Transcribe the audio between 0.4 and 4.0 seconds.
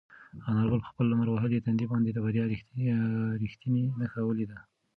انارګل په خپل لمر وهلي تندي باندې د بریا رښتینې